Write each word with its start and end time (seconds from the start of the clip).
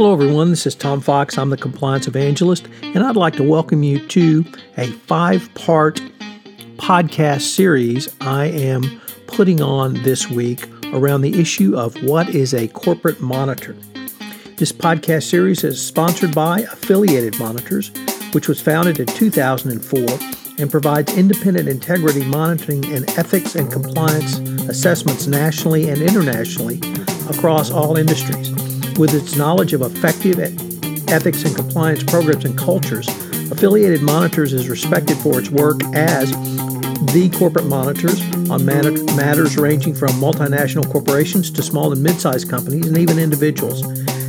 Hello, 0.00 0.14
everyone. 0.14 0.48
This 0.48 0.66
is 0.66 0.74
Tom 0.74 1.02
Fox. 1.02 1.36
I'm 1.36 1.50
the 1.50 1.58
Compliance 1.58 2.08
Evangelist, 2.08 2.66
and 2.80 3.04
I'd 3.04 3.16
like 3.16 3.34
to 3.34 3.42
welcome 3.42 3.82
you 3.82 3.98
to 4.08 4.46
a 4.78 4.86
five 4.86 5.52
part 5.52 6.00
podcast 6.78 7.42
series 7.42 8.08
I 8.22 8.46
am 8.46 8.98
putting 9.26 9.60
on 9.60 9.92
this 10.02 10.26
week 10.30 10.66
around 10.94 11.20
the 11.20 11.38
issue 11.38 11.76
of 11.76 12.02
what 12.02 12.34
is 12.34 12.54
a 12.54 12.68
corporate 12.68 13.20
monitor. 13.20 13.74
This 14.56 14.72
podcast 14.72 15.24
series 15.24 15.64
is 15.64 15.86
sponsored 15.86 16.34
by 16.34 16.60
Affiliated 16.60 17.38
Monitors, 17.38 17.90
which 18.32 18.48
was 18.48 18.58
founded 18.58 19.00
in 19.00 19.06
2004 19.06 20.00
and 20.58 20.70
provides 20.70 21.14
independent 21.14 21.68
integrity 21.68 22.24
monitoring 22.24 22.86
and 22.86 23.06
ethics 23.18 23.54
and 23.54 23.70
compliance 23.70 24.38
assessments 24.66 25.26
nationally 25.26 25.90
and 25.90 26.00
internationally 26.00 26.80
across 27.28 27.70
all 27.70 27.98
industries. 27.98 28.69
With 28.98 29.14
its 29.14 29.36
knowledge 29.36 29.72
of 29.72 29.82
effective 29.82 30.38
ethics 31.08 31.44
and 31.44 31.54
compliance 31.54 32.02
programs 32.02 32.44
and 32.44 32.56
cultures, 32.56 33.08
Affiliated 33.50 34.02
Monitors 34.02 34.52
is 34.52 34.68
respected 34.68 35.16
for 35.18 35.38
its 35.38 35.50
work 35.50 35.82
as 35.94 36.30
the 37.12 37.30
corporate 37.36 37.66
monitors 37.66 38.20
on 38.50 38.64
matters 38.64 39.56
ranging 39.56 39.94
from 39.94 40.10
multinational 40.12 40.90
corporations 40.90 41.50
to 41.50 41.62
small 41.62 41.92
and 41.92 42.02
mid 42.02 42.20
sized 42.20 42.48
companies 42.48 42.86
and 42.86 42.98
even 42.98 43.18
individuals. 43.18 43.82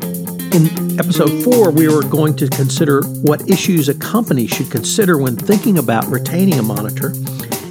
In 0.55 1.00
episode 1.00 1.42
four, 1.42 1.72
we 1.72 1.88
are 1.88 2.00
going 2.02 2.36
to 2.36 2.48
consider 2.48 3.02
what 3.02 3.50
issues 3.50 3.88
a 3.88 3.94
company 3.94 4.47
should 4.47 4.70
consider 4.70 5.19
when 5.19 5.34
thinking 5.36 5.78
about 5.78 6.06
retaining 6.06 6.60
a 6.60 6.62
monitor. 6.62 7.08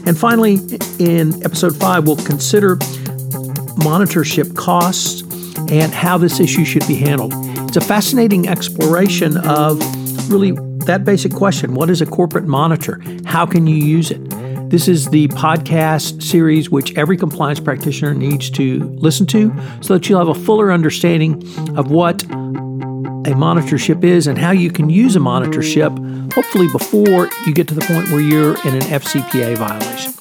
And 0.05 0.17
finally, 0.17 0.55
in 0.99 1.41
episode 1.45 1.77
five, 1.77 2.05
we'll 2.05 2.17
consider 2.17 2.75
monitorship 3.79 4.57
costs 4.57 5.21
and 5.71 5.93
how 5.93 6.17
this 6.17 6.41
issue 6.41 6.65
should 6.65 6.85
be 6.85 6.95
handled. 6.95 7.31
It's 7.69 7.77
a 7.77 7.81
fascinating 7.81 8.49
exploration 8.49 9.37
of 9.37 9.79
really 10.29 10.51
that 10.85 11.05
basic 11.05 11.33
question 11.33 11.75
what 11.75 11.89
is 11.89 12.01
a 12.01 12.05
corporate 12.05 12.47
monitor? 12.47 13.01
How 13.23 13.45
can 13.45 13.65
you 13.65 13.77
use 13.77 14.11
it? 14.11 14.19
This 14.69 14.89
is 14.89 15.07
the 15.07 15.29
podcast 15.29 16.21
series 16.21 16.69
which 16.69 16.97
every 16.97 17.15
compliance 17.15 17.61
practitioner 17.61 18.13
needs 18.13 18.49
to 18.49 18.79
listen 18.95 19.25
to 19.27 19.53
so 19.79 19.93
that 19.93 20.09
you'll 20.09 20.19
have 20.19 20.35
a 20.35 20.43
fuller 20.43 20.73
understanding 20.73 21.35
of 21.77 21.89
what 21.91 22.25
a 23.25 23.35
monitorship 23.35 24.03
is 24.03 24.27
and 24.27 24.37
how 24.37 24.51
you 24.51 24.69
can 24.69 24.89
use 24.89 25.15
a 25.15 25.19
monitorship, 25.19 26.33
hopefully 26.33 26.67
before 26.67 27.29
you 27.45 27.53
get 27.53 27.69
to 27.69 27.73
the 27.73 27.81
point 27.81 28.09
where 28.09 28.19
you're 28.19 28.55
in 28.67 28.75
an 28.75 28.81
FCPA 28.81 29.57
violation. 29.57 30.13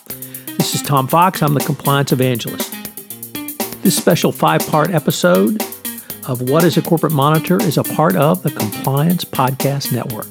This 0.56 0.76
is 0.76 0.82
Tom 0.82 1.08
Fox. 1.08 1.42
I'm 1.42 1.54
the 1.54 1.60
Compliance 1.60 2.12
Evangelist. 2.12 2.72
This 3.82 3.96
special 3.96 4.30
five 4.30 4.64
part 4.68 4.90
episode 4.90 5.60
of 6.28 6.48
What 6.48 6.62
is 6.62 6.76
a 6.76 6.82
Corporate 6.82 7.12
Monitor 7.12 7.60
is 7.60 7.76
a 7.76 7.82
part 7.82 8.14
of 8.14 8.44
the 8.44 8.52
Compliance 8.52 9.24
Podcast 9.24 9.92
Network. 9.92 10.28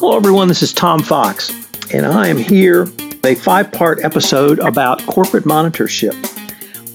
Hello, 0.00 0.16
everyone. 0.16 0.48
This 0.48 0.64
is 0.64 0.72
Tom 0.72 1.00
Fox, 1.00 1.50
and 1.94 2.04
I 2.04 2.26
am 2.26 2.38
here 2.38 2.88
a 3.22 3.36
five 3.36 3.70
part 3.70 4.02
episode 4.02 4.58
about 4.58 5.06
corporate 5.06 5.44
monitorship. 5.44 6.14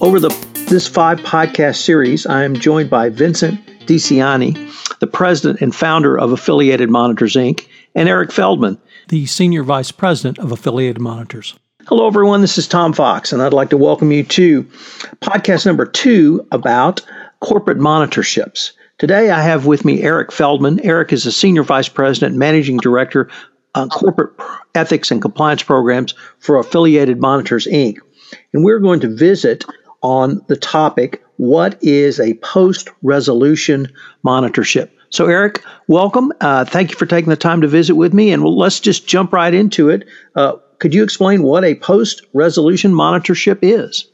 Over 0.02 0.20
the 0.20 0.51
this 0.72 0.88
five 0.88 1.20
podcast 1.20 1.76
series, 1.82 2.24
I 2.24 2.44
am 2.44 2.54
joined 2.54 2.88
by 2.88 3.10
Vincent 3.10 3.60
DiCianni, 3.80 4.98
the 5.00 5.06
president 5.06 5.60
and 5.60 5.74
founder 5.74 6.18
of 6.18 6.32
Affiliated 6.32 6.88
Monitors 6.88 7.34
Inc., 7.34 7.66
and 7.94 8.08
Eric 8.08 8.32
Feldman, 8.32 8.80
the 9.08 9.26
senior 9.26 9.64
vice 9.64 9.90
president 9.90 10.38
of 10.38 10.50
Affiliated 10.50 10.98
Monitors. 10.98 11.54
Hello, 11.88 12.06
everyone. 12.06 12.40
This 12.40 12.56
is 12.56 12.66
Tom 12.66 12.94
Fox, 12.94 13.34
and 13.34 13.42
I'd 13.42 13.52
like 13.52 13.68
to 13.68 13.76
welcome 13.76 14.12
you 14.12 14.24
to 14.24 14.62
podcast 15.20 15.66
number 15.66 15.84
two 15.84 16.42
about 16.52 17.02
corporate 17.40 17.76
monitorships. 17.76 18.72
Today, 18.96 19.28
I 19.28 19.42
have 19.42 19.66
with 19.66 19.84
me 19.84 20.00
Eric 20.00 20.32
Feldman. 20.32 20.80
Eric 20.80 21.12
is 21.12 21.26
a 21.26 21.32
senior 21.32 21.64
vice 21.64 21.90
president, 21.90 22.34
managing 22.34 22.78
director 22.78 23.28
on 23.74 23.90
corporate 23.90 24.32
ethics 24.74 25.10
and 25.10 25.20
compliance 25.20 25.62
programs 25.62 26.14
for 26.38 26.56
Affiliated 26.56 27.20
Monitors 27.20 27.66
Inc. 27.66 27.98
And 28.54 28.64
we're 28.64 28.78
going 28.78 29.00
to 29.00 29.14
visit 29.14 29.66
on 30.02 30.44
the 30.48 30.56
topic 30.56 31.22
what 31.36 31.76
is 31.82 32.20
a 32.20 32.34
post 32.34 32.88
resolution 33.02 33.88
monitorship? 34.24 34.90
So, 35.10 35.26
Eric, 35.26 35.62
welcome. 35.88 36.32
Uh, 36.40 36.64
thank 36.64 36.90
you 36.90 36.96
for 36.96 37.04
taking 37.04 37.30
the 37.30 37.36
time 37.36 37.60
to 37.62 37.68
visit 37.68 37.96
with 37.96 38.14
me. 38.14 38.32
And 38.32 38.44
let's 38.44 38.80
just 38.80 39.06
jump 39.06 39.32
right 39.32 39.52
into 39.52 39.90
it. 39.90 40.08
Uh, 40.36 40.56
could 40.78 40.94
you 40.94 41.02
explain 41.02 41.42
what 41.42 41.64
a 41.64 41.74
post 41.74 42.24
resolution 42.32 42.92
monitorship 42.92 43.58
is? 43.62 44.08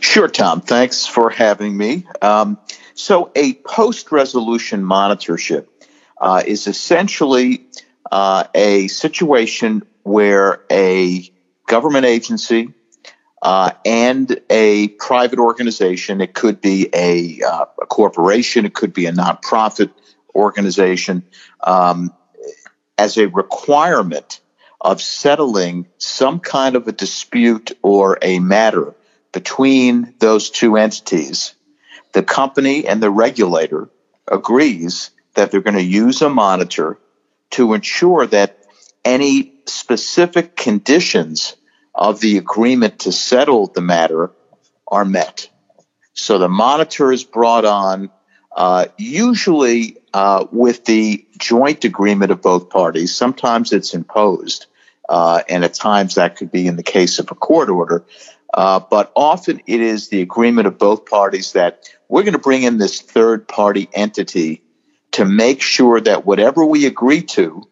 Sure, 0.00 0.28
Tom. 0.28 0.60
Thanks 0.62 1.06
for 1.06 1.30
having 1.30 1.76
me. 1.76 2.06
Um, 2.22 2.58
so, 2.94 3.30
a 3.36 3.54
post 3.54 4.10
resolution 4.10 4.82
monitorship 4.82 5.68
uh, 6.20 6.42
is 6.44 6.66
essentially 6.66 7.66
uh, 8.10 8.44
a 8.54 8.88
situation 8.88 9.82
where 10.02 10.64
a 10.70 11.30
government 11.66 12.06
agency 12.06 12.72
uh, 13.42 13.72
and 13.84 14.40
a 14.48 14.88
private 14.88 15.40
organization. 15.40 16.20
It 16.20 16.32
could 16.32 16.60
be 16.60 16.88
a, 16.94 17.42
uh, 17.42 17.66
a, 17.82 17.86
corporation, 17.86 18.64
it 18.64 18.74
could 18.74 18.94
be 18.94 19.06
a 19.06 19.12
nonprofit 19.12 19.90
organization, 20.34 21.24
um, 21.60 22.14
as 22.96 23.18
a 23.18 23.26
requirement 23.26 24.40
of 24.80 25.02
settling 25.02 25.88
some 25.98 26.38
kind 26.40 26.76
of 26.76 26.86
a 26.86 26.92
dispute 26.92 27.72
or 27.82 28.18
a 28.22 28.38
matter 28.38 28.94
between 29.32 30.14
those 30.18 30.50
two 30.50 30.76
entities. 30.76 31.54
The 32.12 32.22
company 32.22 32.86
and 32.86 33.02
the 33.02 33.10
regulator 33.10 33.88
agrees 34.28 35.10
that 35.34 35.50
they're 35.50 35.60
going 35.60 35.76
to 35.76 35.82
use 35.82 36.22
a 36.22 36.28
monitor 36.28 36.98
to 37.50 37.74
ensure 37.74 38.26
that 38.26 38.58
any 39.04 39.54
specific 39.66 40.56
conditions 40.56 41.56
of 42.02 42.18
the 42.18 42.36
agreement 42.36 42.98
to 42.98 43.12
settle 43.12 43.68
the 43.68 43.80
matter 43.80 44.32
are 44.88 45.04
met. 45.04 45.48
So 46.14 46.38
the 46.38 46.48
monitor 46.48 47.12
is 47.12 47.22
brought 47.22 47.64
on, 47.64 48.10
uh, 48.56 48.86
usually 48.98 49.98
uh, 50.12 50.46
with 50.50 50.84
the 50.84 51.24
joint 51.38 51.84
agreement 51.84 52.32
of 52.32 52.42
both 52.42 52.70
parties. 52.70 53.14
Sometimes 53.14 53.72
it's 53.72 53.94
imposed, 53.94 54.66
uh, 55.08 55.42
and 55.48 55.64
at 55.64 55.74
times 55.74 56.16
that 56.16 56.34
could 56.34 56.50
be 56.50 56.66
in 56.66 56.74
the 56.74 56.82
case 56.82 57.20
of 57.20 57.30
a 57.30 57.36
court 57.36 57.68
order. 57.68 58.04
Uh, 58.52 58.80
but 58.80 59.12
often 59.14 59.62
it 59.68 59.80
is 59.80 60.08
the 60.08 60.22
agreement 60.22 60.66
of 60.66 60.78
both 60.78 61.06
parties 61.06 61.52
that 61.52 61.88
we're 62.08 62.24
going 62.24 62.32
to 62.32 62.40
bring 62.40 62.64
in 62.64 62.78
this 62.78 63.00
third 63.00 63.46
party 63.46 63.88
entity 63.92 64.60
to 65.12 65.24
make 65.24 65.62
sure 65.62 66.00
that 66.00 66.26
whatever 66.26 66.64
we 66.64 66.84
agree 66.84 67.22
to 67.22 67.62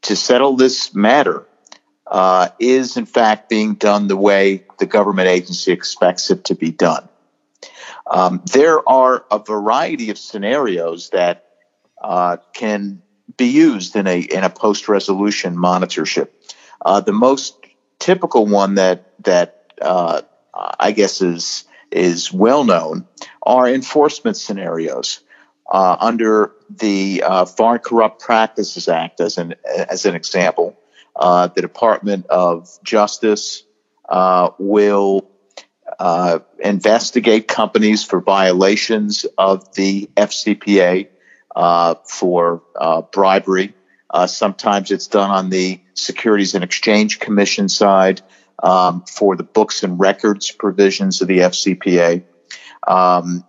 to 0.00 0.16
settle 0.16 0.56
this 0.56 0.94
matter 0.94 1.46
uh, 2.12 2.50
is 2.58 2.98
in 2.98 3.06
fact 3.06 3.48
being 3.48 3.74
done 3.74 4.06
the 4.06 4.16
way 4.16 4.64
the 4.78 4.84
government 4.84 5.28
agency 5.28 5.72
expects 5.72 6.30
it 6.30 6.44
to 6.44 6.54
be 6.54 6.70
done. 6.70 7.08
Um, 8.06 8.42
there 8.52 8.86
are 8.86 9.24
a 9.30 9.38
variety 9.38 10.10
of 10.10 10.18
scenarios 10.18 11.08
that 11.10 11.46
uh, 12.02 12.36
can 12.52 13.00
be 13.38 13.46
used 13.46 13.96
in 13.96 14.06
a 14.06 14.20
in 14.20 14.44
a 14.44 14.50
post 14.50 14.88
resolution 14.88 15.56
monitorship. 15.56 16.28
Uh, 16.84 17.00
the 17.00 17.14
most 17.14 17.56
typical 17.98 18.46
one 18.46 18.74
that 18.74 19.14
that 19.24 19.72
uh, 19.80 20.20
I 20.52 20.92
guess 20.92 21.22
is 21.22 21.64
is 21.90 22.30
well 22.30 22.64
known 22.64 23.06
are 23.42 23.66
enforcement 23.66 24.36
scenarios. 24.36 25.20
Uh, 25.70 25.96
under 26.00 26.52
the 26.68 27.22
uh, 27.24 27.46
Foreign 27.46 27.78
Corrupt 27.78 28.20
Practices 28.20 28.88
Act, 28.88 29.20
as 29.20 29.38
an 29.38 29.54
as 29.64 30.04
an 30.04 30.14
example, 30.14 30.76
uh, 31.16 31.48
the 31.48 31.60
Department 31.60 32.26
of 32.26 32.68
Justice 32.82 33.64
uh, 34.08 34.50
will 34.58 35.30
uh, 35.98 36.40
investigate 36.58 37.48
companies 37.48 38.04
for 38.04 38.20
violations 38.20 39.26
of 39.36 39.74
the 39.74 40.08
FCPA. 40.16 41.08
uh, 41.54 41.96
for 42.06 42.62
uh, 42.80 43.02
bribery. 43.02 43.74
Sometimes 44.26 44.90
it's 44.90 45.06
done 45.06 45.30
on 45.30 45.50
the 45.50 45.80
Securities 45.94 46.54
and 46.54 46.64
Exchange 46.64 47.18
Commission 47.18 47.68
side 47.68 48.22
um, 48.62 49.04
for 49.04 49.36
the 49.36 49.42
books 49.42 49.82
and 49.82 49.98
records 50.00 50.50
provisions 50.50 51.20
of 51.20 51.28
the 51.28 51.38
FCPA. 51.38 52.22
Um, 52.86 53.44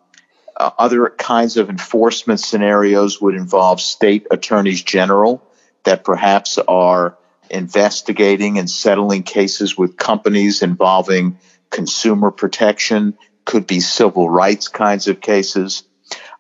other 0.56 1.10
kinds 1.10 1.58
of 1.58 1.70
enforcement 1.70 2.40
scenarios 2.40 3.22
would 3.22 3.36
involve 3.36 3.82
state 3.82 4.28
attorneys 4.32 4.84
general 4.84 5.42
that 5.84 6.04
perhaps 6.04 6.58
are 6.58 7.18
investigating 7.54 8.58
and 8.58 8.70
settling 8.70 9.24
cases 9.24 9.78
with 9.78 9.96
companies 9.96 10.62
involving 10.62 11.38
consumer 11.70 12.32
protection, 12.32 13.18
could 13.46 13.68
be 13.68 13.80
civil 13.80 14.30
rights 14.30 14.68
kinds 14.68 15.08
of 15.08 15.22
cases, 15.22 15.84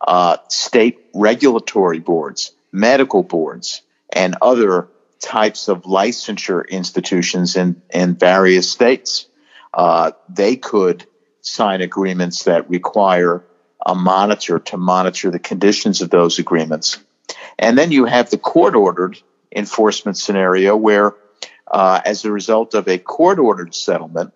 uh, 0.06 0.38
state 0.50 1.00
regulatory 1.14 2.00
boards, 2.00 2.54
medical 2.72 3.24
boards, 3.24 3.82
and 4.12 4.36
other 4.42 4.90
types 5.20 5.68
of 5.68 5.84
licensure 5.84 6.68
institutions 6.68 7.56
in, 7.56 7.82
in 7.94 8.16
various 8.16 8.70
states. 8.70 9.28
Uh, 9.74 10.12
they 10.30 10.56
could 10.56 11.06
sign 11.42 11.82
agreements 11.82 12.44
that 12.44 12.70
require 12.70 13.44
a 13.86 13.96
monitor 13.96 14.60
to 14.60 14.78
monitor 14.78 15.30
the 15.30 15.40
conditions 15.40 16.02
of 16.02 16.10
those 16.10 16.40
agreements. 16.40 17.00
And 17.60 17.78
then 17.78 17.92
you 17.92 18.06
have 18.06 18.30
the 18.30 18.38
court 18.38 18.76
ordered 18.76 19.18
enforcement 19.56 20.18
scenario 20.18 20.76
where, 20.76 21.16
uh, 21.72 22.02
as 22.06 22.26
a 22.26 22.32
result 22.32 22.74
of 22.74 22.88
a 22.88 22.98
court 22.98 23.40
ordered 23.40 23.74
settlement, 23.74 24.34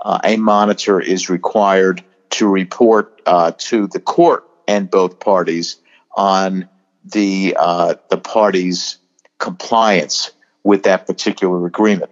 uh, 0.00 0.20
a 0.24 0.36
monitor 0.36 1.00
is 1.00 1.28
required 1.28 2.02
to 2.30 2.48
report 2.48 3.20
uh, 3.26 3.52
to 3.58 3.86
the 3.88 4.00
court 4.00 4.48
and 4.68 4.90
both 4.90 5.20
parties 5.20 5.76
on 6.16 6.68
the 7.04 7.56
uh, 7.58 7.94
the 8.10 8.18
parties' 8.18 8.98
compliance 9.38 10.32
with 10.64 10.84
that 10.84 11.06
particular 11.06 11.66
agreement. 11.66 12.10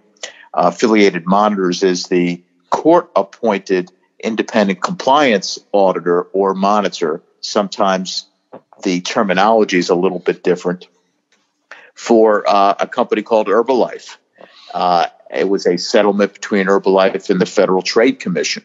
Uh, 0.53 0.71
affiliated 0.73 1.25
monitors 1.25 1.83
is 1.83 2.07
the 2.07 2.41
court 2.69 3.11
appointed 3.15 3.91
independent 4.19 4.81
compliance 4.81 5.59
auditor 5.71 6.23
or 6.33 6.53
monitor. 6.53 7.21
Sometimes 7.41 8.25
the 8.83 9.01
terminology 9.01 9.77
is 9.77 9.89
a 9.89 9.95
little 9.95 10.19
bit 10.19 10.43
different 10.43 10.87
for 11.95 12.47
uh, 12.47 12.75
a 12.79 12.87
company 12.87 13.23
called 13.23 13.47
Herbalife. 13.47 14.17
Uh, 14.73 15.07
it 15.33 15.49
was 15.49 15.65
a 15.65 15.77
settlement 15.77 16.33
between 16.33 16.67
Herbalife 16.67 17.29
and 17.29 17.41
the 17.41 17.45
Federal 17.45 17.81
Trade 17.81 18.19
Commission. 18.19 18.63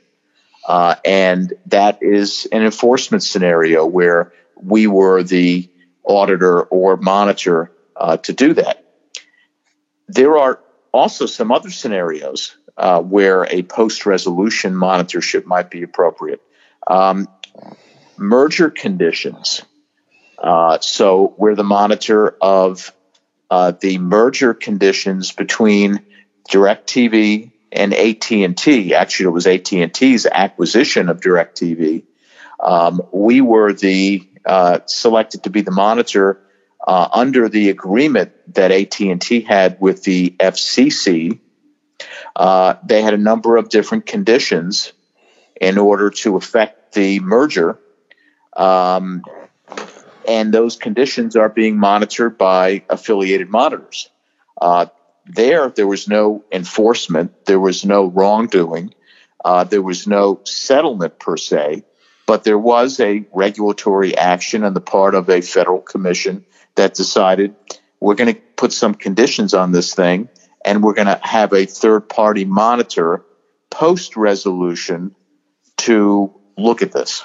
Uh, 0.66 0.96
and 1.04 1.54
that 1.66 2.02
is 2.02 2.46
an 2.52 2.62
enforcement 2.62 3.22
scenario 3.22 3.86
where 3.86 4.32
we 4.56 4.86
were 4.86 5.22
the 5.22 5.70
auditor 6.04 6.62
or 6.62 6.96
monitor 6.96 7.72
uh, 7.96 8.16
to 8.18 8.32
do 8.32 8.54
that. 8.54 8.84
There 10.08 10.36
are 10.36 10.60
also 10.92 11.26
some 11.26 11.52
other 11.52 11.70
scenarios 11.70 12.56
uh, 12.76 13.00
where 13.00 13.44
a 13.44 13.62
post 13.62 14.06
resolution 14.06 14.74
monitorship 14.74 15.46
might 15.46 15.70
be 15.70 15.82
appropriate. 15.82 16.42
Um, 16.86 17.28
merger 18.16 18.70
conditions. 18.70 19.62
Uh, 20.38 20.78
so, 20.80 21.34
we're 21.36 21.54
the 21.54 21.64
monitor 21.64 22.36
of 22.40 22.92
uh, 23.50 23.72
the 23.72 23.98
merger 23.98 24.54
conditions 24.54 25.32
between 25.32 26.00
DirecTV 26.50 27.50
and 27.72 27.94
AT&T. 27.94 28.94
Actually, 28.94 29.26
it 29.26 29.30
was 29.30 29.46
AT&T's 29.46 30.26
acquisition 30.26 31.08
of 31.08 31.20
DirecTV. 31.20 32.04
Um, 32.62 33.02
we 33.12 33.40
were 33.40 33.72
the 33.72 34.28
uh, 34.44 34.80
selected 34.86 35.44
to 35.44 35.50
be 35.50 35.62
the 35.62 35.70
monitor 35.70 36.40
uh, 36.86 37.08
under 37.12 37.48
the 37.48 37.70
agreement 37.70 38.32
that 38.54 38.70
AT&T 38.70 39.42
had 39.42 39.80
with 39.80 40.02
the 40.04 40.30
FCC. 40.38 41.38
Uh, 42.34 42.74
they 42.84 43.02
had 43.02 43.14
a 43.14 43.18
number 43.18 43.56
of 43.56 43.68
different 43.68 44.06
conditions 44.06 44.92
in 45.60 45.76
order 45.78 46.10
to 46.10 46.36
effect 46.36 46.94
the 46.94 47.20
merger. 47.20 47.78
Um, 48.56 49.22
and 50.30 50.54
those 50.54 50.76
conditions 50.76 51.34
are 51.34 51.48
being 51.48 51.76
monitored 51.76 52.38
by 52.38 52.84
affiliated 52.88 53.48
monitors. 53.50 54.10
Uh, 54.62 54.86
there, 55.26 55.70
there 55.70 55.88
was 55.88 56.06
no 56.06 56.44
enforcement, 56.52 57.46
there 57.46 57.58
was 57.58 57.84
no 57.84 58.06
wrongdoing, 58.06 58.94
uh, 59.44 59.64
there 59.64 59.82
was 59.82 60.06
no 60.06 60.40
settlement 60.44 61.18
per 61.18 61.36
se, 61.36 61.82
but 62.26 62.44
there 62.44 62.58
was 62.58 63.00
a 63.00 63.24
regulatory 63.32 64.16
action 64.16 64.62
on 64.62 64.72
the 64.72 64.80
part 64.80 65.16
of 65.16 65.28
a 65.28 65.40
federal 65.40 65.80
commission 65.80 66.44
that 66.76 66.94
decided 66.94 67.56
we're 67.98 68.14
going 68.14 68.32
to 68.32 68.40
put 68.54 68.72
some 68.72 68.94
conditions 68.94 69.52
on 69.52 69.72
this 69.72 69.96
thing 69.96 70.28
and 70.64 70.84
we're 70.84 70.94
going 70.94 71.08
to 71.08 71.18
have 71.24 71.52
a 71.52 71.66
third 71.66 72.08
party 72.08 72.44
monitor 72.44 73.24
post 73.68 74.16
resolution 74.16 75.12
to 75.78 76.32
look 76.56 76.82
at 76.82 76.92
this. 76.92 77.24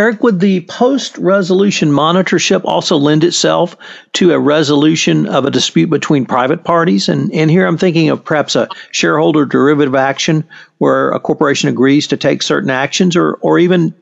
Eric, 0.00 0.22
would 0.22 0.40
the 0.40 0.62
post 0.62 1.18
resolution 1.18 1.90
monitorship 1.90 2.62
also 2.64 2.96
lend 2.96 3.22
itself 3.22 3.76
to 4.14 4.32
a 4.32 4.38
resolution 4.38 5.26
of 5.26 5.44
a 5.44 5.50
dispute 5.50 5.90
between 5.90 6.24
private 6.24 6.64
parties? 6.64 7.10
And, 7.10 7.30
and 7.34 7.50
here 7.50 7.66
I'm 7.66 7.76
thinking 7.76 8.08
of 8.08 8.24
perhaps 8.24 8.56
a 8.56 8.70
shareholder 8.92 9.44
derivative 9.44 9.94
action 9.94 10.48
where 10.78 11.10
a 11.10 11.20
corporation 11.20 11.68
agrees 11.68 12.06
to 12.06 12.16
take 12.16 12.40
certain 12.40 12.70
actions 12.70 13.14
or, 13.14 13.34
or 13.42 13.58
even 13.58 13.94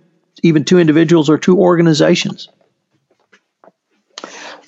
even 0.45 0.65
two 0.65 0.79
individuals 0.79 1.29
or 1.29 1.37
two 1.37 1.59
organizations. 1.59 2.49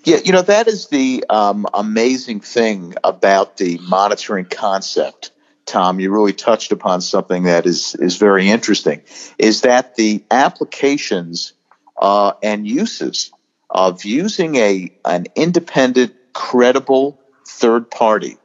Yeah, 0.02 0.18
you 0.24 0.32
know, 0.32 0.42
that 0.42 0.66
is 0.66 0.88
the 0.88 1.24
um, 1.30 1.64
amazing 1.72 2.40
thing 2.40 2.96
about 3.04 3.56
the 3.56 3.78
monitoring 3.88 4.46
concept 4.46 5.30
Tom, 5.70 6.00
you 6.00 6.11
really 6.11 6.32
touched 6.32 6.72
upon 6.72 7.00
something 7.00 7.44
that 7.44 7.64
is 7.64 7.94
is 7.94 8.17
very 8.17 8.49
interesting. 8.49 9.02
Is 9.38 9.61
that 9.61 9.94
the 9.94 10.25
applications 10.31 11.52
uh, 11.96 12.32
and 12.43 12.67
uses 12.67 13.31
of 13.70 14.05
using 14.05 14.56
a 14.56 14.93
an 15.05 15.26
independent, 15.37 16.14
credible 16.32 17.20
third 17.46 17.88
party 17.88 18.37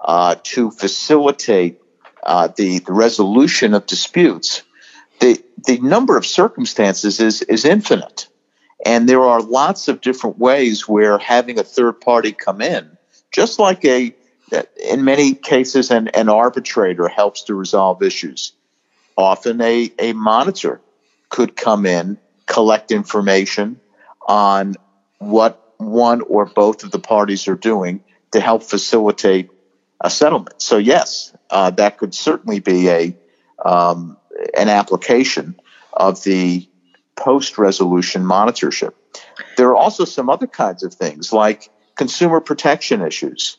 uh, 0.00 0.36
to 0.44 0.70
facilitate 0.70 1.78
uh, 2.22 2.48
the, 2.56 2.78
the 2.78 2.92
resolution 2.92 3.74
of 3.74 3.84
disputes. 3.84 4.62
The 5.20 5.42
the 5.66 5.78
number 5.80 6.16
of 6.16 6.24
circumstances 6.24 7.20
is 7.20 7.42
is 7.42 7.66
infinite, 7.66 8.28
and 8.84 9.06
there 9.06 9.22
are 9.22 9.42
lots 9.42 9.88
of 9.88 10.00
different 10.00 10.38
ways 10.38 10.88
where 10.88 11.18
having 11.18 11.58
a 11.58 11.64
third 11.64 12.00
party 12.00 12.32
come 12.32 12.62
in, 12.62 12.96
just 13.30 13.58
like 13.58 13.84
a 13.84 14.14
in 14.52 15.04
many 15.04 15.34
cases, 15.34 15.90
an, 15.90 16.08
an 16.08 16.28
arbitrator 16.28 17.08
helps 17.08 17.42
to 17.44 17.54
resolve 17.54 18.02
issues. 18.02 18.52
Often, 19.16 19.60
a, 19.60 19.92
a 19.98 20.12
monitor 20.12 20.80
could 21.28 21.56
come 21.56 21.86
in, 21.86 22.18
collect 22.46 22.92
information 22.92 23.80
on 24.26 24.74
what 25.18 25.74
one 25.78 26.20
or 26.22 26.46
both 26.46 26.84
of 26.84 26.90
the 26.90 26.98
parties 26.98 27.48
are 27.48 27.56
doing 27.56 28.04
to 28.32 28.40
help 28.40 28.62
facilitate 28.62 29.50
a 30.00 30.10
settlement. 30.10 30.60
So, 30.62 30.76
yes, 30.78 31.34
uh, 31.50 31.70
that 31.70 31.98
could 31.98 32.14
certainly 32.14 32.60
be 32.60 32.88
a 32.88 33.16
um, 33.64 34.18
an 34.56 34.68
application 34.68 35.58
of 35.92 36.22
the 36.24 36.68
post 37.16 37.56
resolution 37.58 38.22
monitorship. 38.22 38.92
There 39.56 39.68
are 39.70 39.76
also 39.76 40.04
some 40.04 40.28
other 40.28 40.46
kinds 40.46 40.82
of 40.82 40.92
things 40.92 41.32
like 41.32 41.70
consumer 41.96 42.40
protection 42.40 43.00
issues. 43.00 43.56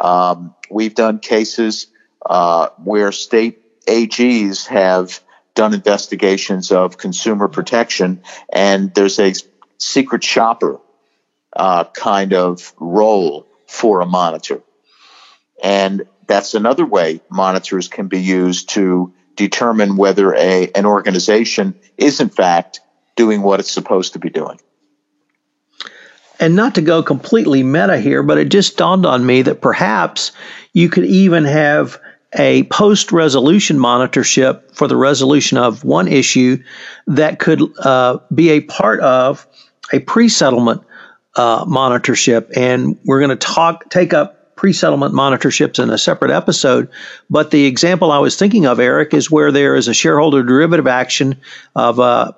Um, 0.00 0.54
we've 0.70 0.94
done 0.94 1.18
cases 1.18 1.88
uh, 2.24 2.68
where 2.82 3.12
state 3.12 3.86
AGs 3.86 4.66
have 4.66 5.20
done 5.54 5.74
investigations 5.74 6.70
of 6.70 6.98
consumer 6.98 7.48
protection, 7.48 8.22
and 8.52 8.94
there's 8.94 9.18
a 9.18 9.34
secret 9.78 10.22
shopper 10.22 10.80
uh, 11.54 11.84
kind 11.84 12.32
of 12.32 12.72
role 12.78 13.46
for 13.66 14.00
a 14.00 14.06
monitor. 14.06 14.62
And 15.62 16.06
that's 16.26 16.54
another 16.54 16.86
way 16.86 17.20
monitors 17.30 17.88
can 17.88 18.08
be 18.08 18.20
used 18.20 18.68
to 18.70 19.12
determine 19.34 19.96
whether 19.96 20.34
a, 20.34 20.70
an 20.74 20.86
organization 20.86 21.74
is, 21.96 22.20
in 22.20 22.28
fact, 22.28 22.80
doing 23.16 23.42
what 23.42 23.60
it's 23.60 23.70
supposed 23.70 24.12
to 24.12 24.18
be 24.18 24.30
doing. 24.30 24.60
And 26.40 26.54
not 26.54 26.74
to 26.76 26.82
go 26.82 27.02
completely 27.02 27.62
meta 27.62 27.98
here, 27.98 28.22
but 28.22 28.38
it 28.38 28.48
just 28.48 28.76
dawned 28.76 29.04
on 29.04 29.26
me 29.26 29.42
that 29.42 29.60
perhaps 29.60 30.32
you 30.72 30.88
could 30.88 31.04
even 31.04 31.44
have 31.44 32.00
a 32.34 32.64
post 32.64 33.10
resolution 33.10 33.78
monitorship 33.78 34.74
for 34.74 34.86
the 34.86 34.96
resolution 34.96 35.58
of 35.58 35.84
one 35.84 36.06
issue 36.08 36.62
that 37.06 37.38
could 37.38 37.62
uh, 37.78 38.18
be 38.34 38.50
a 38.50 38.60
part 38.60 39.00
of 39.00 39.46
a 39.92 39.98
pre 40.00 40.28
settlement 40.28 40.82
uh, 41.36 41.64
monitorship. 41.64 42.52
And 42.56 42.98
we're 43.04 43.20
going 43.20 43.30
to 43.30 43.36
talk, 43.36 43.88
take 43.90 44.12
up 44.12 44.56
pre 44.56 44.72
settlement 44.72 45.14
monitorships 45.14 45.82
in 45.82 45.88
a 45.88 45.96
separate 45.96 46.30
episode. 46.30 46.88
But 47.30 47.50
the 47.50 47.64
example 47.66 48.12
I 48.12 48.18
was 48.18 48.36
thinking 48.36 48.66
of, 48.66 48.80
Eric, 48.80 49.14
is 49.14 49.30
where 49.30 49.50
there 49.50 49.74
is 49.74 49.88
a 49.88 49.94
shareholder 49.94 50.42
derivative 50.42 50.86
action 50.86 51.40
of 51.74 51.98
a 51.98 52.36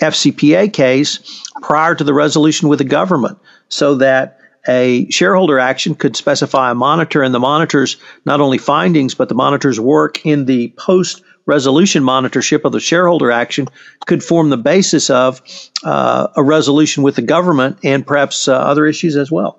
FCPA 0.00 0.72
case 0.72 1.42
prior 1.62 1.94
to 1.94 2.04
the 2.04 2.14
resolution 2.14 2.68
with 2.68 2.78
the 2.78 2.84
government 2.84 3.38
so 3.68 3.96
that 3.96 4.38
a 4.68 5.08
shareholder 5.10 5.58
action 5.58 5.94
could 5.94 6.16
specify 6.16 6.70
a 6.70 6.74
monitor 6.74 7.22
and 7.22 7.34
the 7.34 7.40
monitor's 7.40 7.96
not 8.26 8.40
only 8.40 8.58
findings, 8.58 9.14
but 9.14 9.28
the 9.28 9.34
monitor's 9.34 9.80
work 9.80 10.24
in 10.26 10.44
the 10.44 10.68
post 10.76 11.22
resolution 11.46 12.02
monitorship 12.02 12.64
of 12.64 12.72
the 12.72 12.80
shareholder 12.80 13.30
action 13.30 13.66
could 14.06 14.22
form 14.22 14.50
the 14.50 14.56
basis 14.56 15.10
of 15.10 15.40
uh, 15.82 16.28
a 16.36 16.42
resolution 16.42 17.02
with 17.02 17.16
the 17.16 17.22
government 17.22 17.78
and 17.82 18.06
perhaps 18.06 18.48
uh, 18.48 18.54
other 18.54 18.86
issues 18.86 19.16
as 19.16 19.30
well. 19.30 19.58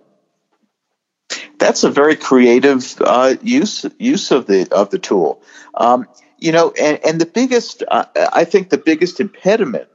That's 1.58 1.84
a 1.84 1.92
very 1.92 2.16
creative 2.16 3.00
uh, 3.02 3.36
use 3.42 3.86
use 4.00 4.32
of 4.32 4.48
the 4.48 4.68
of 4.72 4.90
the 4.90 5.00
tool. 5.00 5.42
Um, 5.76 6.08
you 6.38 6.52
know, 6.52 6.72
and, 6.72 7.00
and 7.06 7.22
the 7.22 7.26
biggest, 7.26 7.84
uh, 7.88 8.06
I 8.34 8.46
think, 8.46 8.70
the 8.70 8.78
biggest 8.78 9.20
impediment 9.20 9.88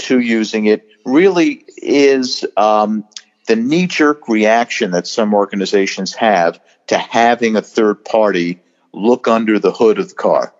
to 0.00 0.18
using 0.18 0.66
it 0.66 0.88
really 1.04 1.64
is 1.76 2.44
um, 2.56 3.04
the 3.46 3.56
knee 3.56 3.86
jerk 3.86 4.28
reaction 4.28 4.92
that 4.92 5.06
some 5.06 5.34
organizations 5.34 6.14
have 6.14 6.60
to 6.88 6.98
having 6.98 7.56
a 7.56 7.62
third 7.62 8.04
party 8.04 8.60
look 8.92 9.28
under 9.28 9.58
the 9.58 9.72
hood 9.72 9.98
of 9.98 10.08
the 10.08 10.14
car. 10.14 10.54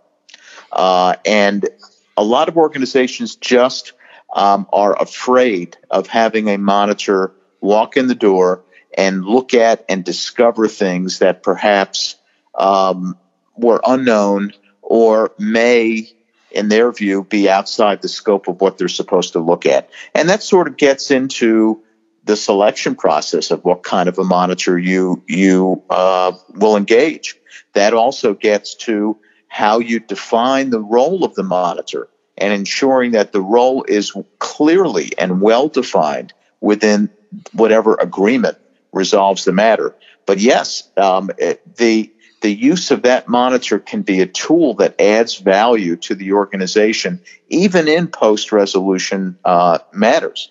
Uh, 0.70 1.16
and 1.26 1.68
a 2.16 2.23
lot 2.23 2.49
of 2.49 2.56
organizations 2.56 3.37
just 3.37 3.92
um, 4.35 4.66
are 4.73 5.00
afraid 5.00 5.76
of 5.90 6.06
having 6.06 6.49
a 6.49 6.59
monitor 6.59 7.32
walk 7.61 7.97
in 7.97 8.06
the 8.06 8.14
door 8.14 8.64
and 8.97 9.25
look 9.25 9.54
at 9.54 9.85
and 9.88 10.04
discover 10.04 10.68
things 10.68 11.20
that 11.20 11.42
perhaps 11.42 12.16
um, 12.54 13.16
were 13.56 13.80
unknown 13.87 14.52
or 14.82 15.32
may 15.38 16.12
in 16.50 16.69
their 16.69 16.92
view, 16.92 17.25
be 17.25 17.49
outside 17.49 18.02
the 18.02 18.09
scope 18.09 18.49
of 18.49 18.61
what 18.61 18.78
they're 18.78 18.88
supposed 18.88 19.33
to 19.33 19.40
look 19.40 19.66
at. 19.66 19.90
And 20.14 20.28
that 20.28 20.42
sort 20.42 20.69
of 20.69 20.76
gets 20.76 21.11
into 21.11 21.83
the 22.25 22.37
selection 22.37 22.95
process 22.95 23.50
of 23.50 23.64
what 23.64 23.83
kind 23.83 24.09
of 24.09 24.19
a 24.19 24.25
monitor 24.25 24.78
you 24.78 25.23
you 25.26 25.83
uh, 25.90 26.33
will 26.54 26.76
engage. 26.76 27.37
That 27.73 27.95
also 27.95 28.35
gets 28.35 28.75
to 28.87 29.19
how 29.49 29.78
you 29.78 30.00
define 30.00 30.71
the 30.71 30.80
role 30.80 31.25
of 31.25 31.35
the 31.35 31.42
monitor 31.42 32.09
and 32.37 32.52
ensuring 32.52 33.12
that 33.12 33.33
the 33.33 33.40
role 33.40 33.85
is 33.85 34.12
clearly 34.38 35.12
and 35.19 35.40
well 35.40 35.69
defined 35.69 36.33
within 36.61 37.11
whatever 37.52 37.95
agreement 37.95 38.59
resolves 38.92 39.45
the 39.45 39.52
matter. 39.52 39.95
But 40.26 40.38
yes, 40.38 40.88
um, 40.97 41.30
the 41.76 42.12
the 42.40 42.52
use 42.52 42.90
of 42.90 43.02
that 43.02 43.28
monitor 43.28 43.78
can 43.78 44.02
be 44.02 44.20
a 44.20 44.26
tool 44.26 44.75
that 44.75 45.00
adds 45.00 45.37
value 45.37 45.97
to 45.97 46.14
the 46.14 46.32
organization, 46.32 47.20
even 47.49 47.88
in 47.88 48.09
post 48.09 48.52
resolution 48.52 49.38
uh, 49.44 49.78
matters. 49.92 50.50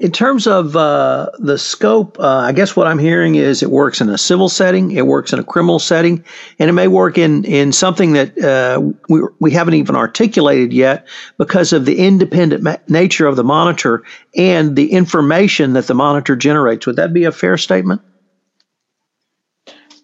In 0.00 0.12
terms 0.12 0.46
of 0.46 0.76
uh, 0.76 1.28
the 1.40 1.58
scope, 1.58 2.20
uh, 2.20 2.38
I 2.38 2.52
guess 2.52 2.76
what 2.76 2.86
I'm 2.86 3.00
hearing 3.00 3.34
is 3.34 3.64
it 3.64 3.70
works 3.70 4.00
in 4.00 4.08
a 4.08 4.16
civil 4.16 4.48
setting, 4.48 4.92
it 4.92 5.08
works 5.08 5.32
in 5.32 5.40
a 5.40 5.44
criminal 5.44 5.80
setting, 5.80 6.24
and 6.60 6.70
it 6.70 6.72
may 6.72 6.86
work 6.86 7.18
in, 7.18 7.44
in 7.44 7.72
something 7.72 8.12
that 8.12 8.38
uh, 8.38 8.80
we, 9.08 9.22
we 9.40 9.50
haven't 9.50 9.74
even 9.74 9.96
articulated 9.96 10.72
yet 10.72 11.08
because 11.36 11.72
of 11.72 11.84
the 11.84 11.98
independent 11.98 12.62
ma- 12.62 12.76
nature 12.86 13.26
of 13.26 13.34
the 13.34 13.42
monitor 13.42 14.04
and 14.36 14.76
the 14.76 14.92
information 14.92 15.72
that 15.72 15.88
the 15.88 15.94
monitor 15.94 16.36
generates. 16.36 16.86
Would 16.86 16.96
that 16.96 17.12
be 17.12 17.24
a 17.24 17.32
fair 17.32 17.58
statement? 17.58 18.00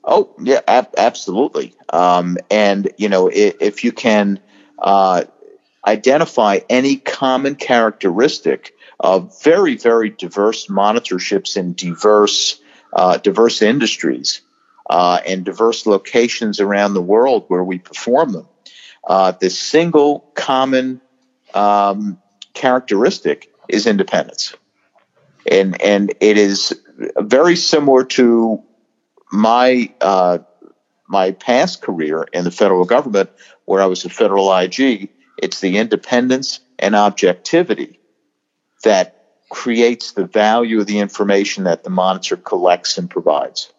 Oh, 0.06 0.34
yeah, 0.38 0.60
ab- 0.68 0.94
absolutely. 0.98 1.74
Um, 1.90 2.36
and, 2.50 2.90
you 2.98 3.08
know, 3.08 3.28
if, 3.28 3.56
if 3.60 3.84
you 3.84 3.92
can 3.92 4.38
uh, 4.78 5.24
identify 5.86 6.60
any 6.68 6.96
common 6.96 7.54
characteristic 7.54 8.74
of 9.00 9.42
very, 9.42 9.76
very 9.76 10.10
diverse 10.10 10.66
monitorships 10.66 11.56
in 11.56 11.72
diverse, 11.72 12.60
uh, 12.92 13.16
diverse 13.18 13.62
industries 13.62 14.42
uh, 14.90 15.20
and 15.26 15.44
diverse 15.44 15.86
locations 15.86 16.60
around 16.60 16.94
the 16.94 17.02
world 17.02 17.44
where 17.48 17.64
we 17.64 17.78
perform 17.78 18.32
them. 18.32 18.48
Uh, 19.08 19.32
the 19.32 19.50
single 19.50 20.30
common 20.34 21.00
um, 21.54 22.18
characteristic 22.52 23.48
is 23.68 23.86
independence. 23.86 24.54
And, 25.50 25.80
and 25.82 26.12
it 26.20 26.38
is 26.38 26.78
very 27.18 27.56
similar 27.56 28.04
to 28.04 28.62
my 29.32 29.92
uh, 30.00 30.38
my 31.08 31.32
past 31.32 31.82
career 31.82 32.26
in 32.32 32.44
the 32.44 32.50
federal 32.50 32.84
government, 32.84 33.30
where 33.64 33.82
I 33.82 33.86
was 33.86 34.04
a 34.04 34.10
federal 34.10 34.54
IG. 34.54 35.08
It's 35.38 35.60
the 35.60 35.78
independence 35.78 36.60
and 36.78 36.94
objectivity 36.94 37.98
that 38.84 39.24
creates 39.50 40.12
the 40.12 40.24
value 40.24 40.80
of 40.80 40.86
the 40.86 40.98
information 40.98 41.64
that 41.64 41.84
the 41.84 41.90
monitor 41.90 42.36
collects 42.36 42.98
and 42.98 43.10
provides. 43.10 43.72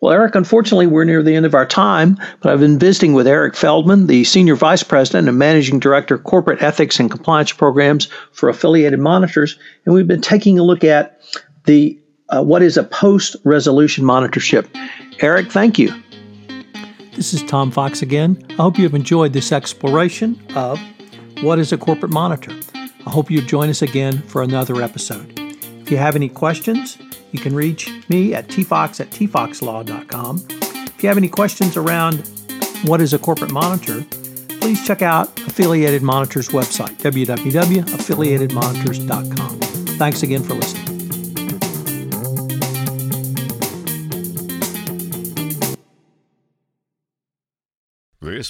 Well, 0.00 0.12
Eric, 0.12 0.34
unfortunately, 0.34 0.86
we're 0.86 1.04
near 1.04 1.22
the 1.22 1.34
end 1.34 1.46
of 1.46 1.54
our 1.54 1.64
time, 1.64 2.18
but 2.40 2.52
I've 2.52 2.60
been 2.60 2.78
visiting 2.78 3.14
with 3.14 3.26
Eric 3.26 3.56
Feldman, 3.56 4.06
the 4.06 4.24
Senior 4.24 4.54
Vice 4.54 4.82
President 4.82 5.28
and 5.28 5.38
Managing 5.38 5.78
Director, 5.78 6.16
of 6.16 6.24
Corporate 6.24 6.62
Ethics 6.62 7.00
and 7.00 7.10
Compliance 7.10 7.52
Programs 7.52 8.08
for 8.32 8.48
Affiliated 8.48 8.98
Monitors, 8.98 9.58
and 9.84 9.94
we've 9.94 10.08
been 10.08 10.20
taking 10.20 10.58
a 10.58 10.62
look 10.62 10.84
at 10.84 11.20
the 11.64 11.98
uh, 12.34 12.42
what 12.42 12.62
is 12.62 12.76
a 12.76 12.84
post 12.84 13.36
resolution 13.44 14.04
monitorship. 14.04 14.68
Eric, 15.20 15.52
thank 15.52 15.78
you. 15.78 15.94
This 17.14 17.32
is 17.32 17.44
Tom 17.44 17.70
Fox 17.70 18.02
again. 18.02 18.44
I 18.50 18.54
hope 18.54 18.76
you 18.76 18.82
have 18.84 18.94
enjoyed 18.94 19.32
this 19.32 19.52
exploration 19.52 20.42
of 20.56 20.80
what 21.42 21.60
is 21.60 21.72
a 21.72 21.78
corporate 21.78 22.12
monitor. 22.12 22.52
I 23.06 23.10
hope 23.10 23.30
you 23.30 23.40
join 23.40 23.68
us 23.68 23.82
again 23.82 24.20
for 24.22 24.42
another 24.42 24.82
episode. 24.82 25.32
If 25.38 25.88
you 25.90 25.98
have 25.98 26.16
any 26.16 26.28
questions, 26.28 26.98
you 27.30 27.38
can 27.38 27.54
reach 27.54 27.88
me 28.08 28.34
at 28.34 28.48
tfox 28.48 28.98
at 29.00 29.10
tfoxlaw.com. 29.10 30.44
If 30.48 31.02
you 31.02 31.08
have 31.08 31.18
any 31.18 31.28
questions 31.28 31.76
around 31.76 32.28
what 32.84 33.00
is 33.00 33.14
a 33.14 33.18
corporate 33.18 33.52
monitor, 33.52 34.04
please 34.60 34.84
check 34.84 35.02
out 35.02 35.38
Affiliated 35.40 36.02
Monitors 36.02 36.48
website, 36.48 36.96
www.affiliatedmonitors.com. 36.96 39.60
Thanks 39.98 40.24
again 40.24 40.42
for 40.42 40.54
listening. 40.54 40.83